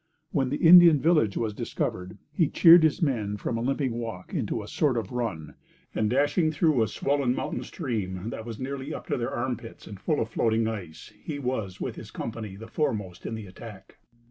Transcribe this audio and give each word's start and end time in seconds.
When 0.31 0.49
the 0.49 0.57
Indian 0.57 0.99
village 0.99 1.37
was 1.37 1.53
discovered, 1.53 2.17
he 2.33 2.47
cheered 2.49 2.81
his 2.81 3.03
men 3.03 3.37
from 3.37 3.55
a 3.55 3.61
limping 3.61 3.91
walk 3.93 4.33
into 4.33 4.63
a 4.63 4.67
sort 4.67 4.97
of 4.97 5.11
run, 5.11 5.53
and 5.93 6.09
dashing 6.09 6.51
through 6.51 6.81
a 6.81 6.87
swollen 6.87 7.35
mountain 7.35 7.61
stream, 7.61 8.31
that 8.31 8.43
was 8.43 8.59
nearly 8.59 8.95
up 8.95 9.05
to 9.09 9.17
their 9.17 9.29
arm 9.29 9.57
pits 9.57 9.85
and 9.85 9.99
full 9.99 10.19
of 10.19 10.27
floating 10.29 10.67
ice, 10.67 11.13
he 11.21 11.37
was, 11.37 11.79
with 11.79 11.97
his 11.97 12.09
company, 12.09 12.55
the 12.55 12.65
foremost 12.67 13.27
in 13.27 13.35
the 13.35 13.45
attack." 13.45 13.97